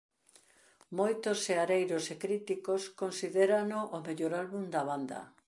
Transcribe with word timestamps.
Moitos 0.99 1.37
seareiros 1.47 2.03
e 2.13 2.15
críticos 2.25 2.81
considérano 3.01 3.79
o 3.95 3.97
mellor 4.05 4.31
álbum 4.43 4.63
da 4.73 4.81
banda. 4.89 5.21